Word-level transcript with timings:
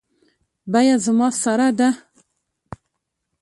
بیه 0.71 0.95
زما 1.05 1.27
سره 1.43 1.67
ده 1.77 1.89